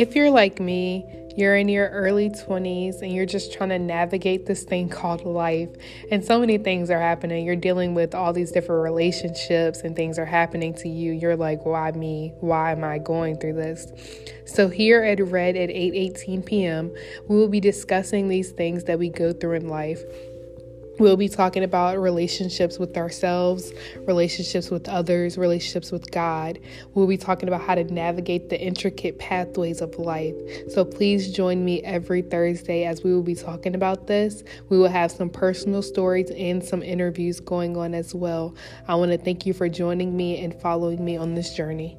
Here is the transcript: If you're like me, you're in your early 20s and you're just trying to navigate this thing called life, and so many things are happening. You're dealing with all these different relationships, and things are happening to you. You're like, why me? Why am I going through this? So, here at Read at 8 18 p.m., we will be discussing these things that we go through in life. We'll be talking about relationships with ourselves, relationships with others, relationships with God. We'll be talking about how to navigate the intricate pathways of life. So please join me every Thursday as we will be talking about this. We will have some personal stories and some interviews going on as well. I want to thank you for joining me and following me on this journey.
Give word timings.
If 0.00 0.16
you're 0.16 0.30
like 0.30 0.60
me, 0.60 1.04
you're 1.36 1.56
in 1.56 1.68
your 1.68 1.90
early 1.90 2.30
20s 2.30 3.02
and 3.02 3.12
you're 3.12 3.26
just 3.26 3.52
trying 3.52 3.68
to 3.68 3.78
navigate 3.78 4.46
this 4.46 4.62
thing 4.62 4.88
called 4.88 5.26
life, 5.26 5.68
and 6.10 6.24
so 6.24 6.40
many 6.40 6.56
things 6.56 6.88
are 6.88 6.98
happening. 6.98 7.44
You're 7.44 7.54
dealing 7.54 7.92
with 7.94 8.14
all 8.14 8.32
these 8.32 8.50
different 8.50 8.82
relationships, 8.82 9.80
and 9.80 9.94
things 9.94 10.18
are 10.18 10.24
happening 10.24 10.72
to 10.76 10.88
you. 10.88 11.12
You're 11.12 11.36
like, 11.36 11.66
why 11.66 11.90
me? 11.90 12.32
Why 12.40 12.72
am 12.72 12.82
I 12.82 12.96
going 12.96 13.36
through 13.40 13.56
this? 13.56 13.92
So, 14.46 14.68
here 14.70 15.02
at 15.02 15.20
Read 15.20 15.54
at 15.54 15.68
8 15.68 15.94
18 15.94 16.42
p.m., 16.44 16.94
we 17.28 17.36
will 17.36 17.48
be 17.48 17.60
discussing 17.60 18.28
these 18.28 18.52
things 18.52 18.84
that 18.84 18.98
we 18.98 19.10
go 19.10 19.34
through 19.34 19.56
in 19.56 19.68
life. 19.68 20.00
We'll 21.00 21.16
be 21.16 21.30
talking 21.30 21.64
about 21.64 21.98
relationships 21.98 22.78
with 22.78 22.94
ourselves, 22.98 23.72
relationships 24.00 24.70
with 24.70 24.86
others, 24.86 25.38
relationships 25.38 25.90
with 25.90 26.10
God. 26.10 26.58
We'll 26.92 27.06
be 27.06 27.16
talking 27.16 27.48
about 27.48 27.62
how 27.62 27.74
to 27.76 27.84
navigate 27.84 28.50
the 28.50 28.60
intricate 28.60 29.18
pathways 29.18 29.80
of 29.80 29.98
life. 29.98 30.34
So 30.68 30.84
please 30.84 31.32
join 31.32 31.64
me 31.64 31.82
every 31.84 32.20
Thursday 32.20 32.84
as 32.84 33.02
we 33.02 33.14
will 33.14 33.22
be 33.22 33.34
talking 33.34 33.74
about 33.74 34.08
this. 34.08 34.44
We 34.68 34.76
will 34.76 34.90
have 34.90 35.10
some 35.10 35.30
personal 35.30 35.80
stories 35.80 36.30
and 36.32 36.62
some 36.62 36.82
interviews 36.82 37.40
going 37.40 37.78
on 37.78 37.94
as 37.94 38.14
well. 38.14 38.54
I 38.86 38.94
want 38.96 39.10
to 39.10 39.16
thank 39.16 39.46
you 39.46 39.54
for 39.54 39.70
joining 39.70 40.14
me 40.14 40.44
and 40.44 40.54
following 40.60 41.02
me 41.02 41.16
on 41.16 41.34
this 41.34 41.54
journey. 41.54 41.96